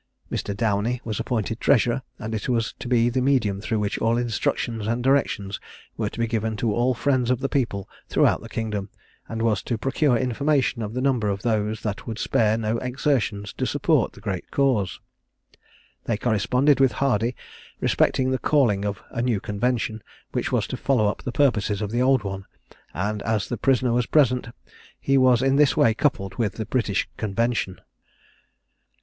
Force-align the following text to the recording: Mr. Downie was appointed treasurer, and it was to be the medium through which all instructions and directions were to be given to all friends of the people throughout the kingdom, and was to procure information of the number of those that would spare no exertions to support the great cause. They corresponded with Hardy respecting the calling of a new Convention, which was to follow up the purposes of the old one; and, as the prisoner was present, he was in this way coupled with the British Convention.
Mr. 0.31 0.57
Downie 0.57 0.99
was 1.03 1.19
appointed 1.19 1.59
treasurer, 1.59 2.01
and 2.17 2.33
it 2.33 2.49
was 2.49 2.73
to 2.79 2.87
be 2.87 3.07
the 3.07 3.21
medium 3.21 3.61
through 3.61 3.77
which 3.77 3.99
all 3.99 4.17
instructions 4.17 4.87
and 4.87 5.03
directions 5.03 5.59
were 5.95 6.09
to 6.09 6.17
be 6.17 6.25
given 6.25 6.57
to 6.57 6.73
all 6.73 6.95
friends 6.95 7.29
of 7.29 7.39
the 7.39 7.47
people 7.47 7.87
throughout 8.09 8.41
the 8.41 8.49
kingdom, 8.49 8.89
and 9.29 9.43
was 9.43 9.61
to 9.61 9.77
procure 9.77 10.17
information 10.17 10.81
of 10.81 10.95
the 10.95 11.01
number 11.01 11.29
of 11.29 11.43
those 11.43 11.81
that 11.83 12.07
would 12.07 12.17
spare 12.17 12.57
no 12.57 12.79
exertions 12.79 13.53
to 13.53 13.67
support 13.67 14.13
the 14.13 14.19
great 14.21 14.49
cause. 14.49 14.99
They 16.05 16.17
corresponded 16.17 16.79
with 16.79 16.93
Hardy 16.93 17.35
respecting 17.79 18.31
the 18.31 18.39
calling 18.39 18.83
of 18.83 19.03
a 19.11 19.21
new 19.21 19.39
Convention, 19.39 20.01
which 20.31 20.51
was 20.51 20.65
to 20.69 20.77
follow 20.77 21.05
up 21.09 21.21
the 21.21 21.31
purposes 21.31 21.79
of 21.79 21.91
the 21.91 22.01
old 22.01 22.23
one; 22.23 22.45
and, 22.91 23.21
as 23.21 23.47
the 23.49 23.55
prisoner 23.57 23.93
was 23.93 24.07
present, 24.07 24.47
he 24.99 25.15
was 25.15 25.43
in 25.43 25.57
this 25.57 25.77
way 25.77 25.93
coupled 25.93 26.37
with 26.39 26.53
the 26.53 26.65
British 26.65 27.07
Convention. 27.17 27.79